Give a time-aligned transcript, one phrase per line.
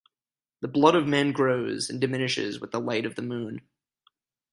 [0.61, 3.61] The blood of men grows and diminishes with the light of the moon.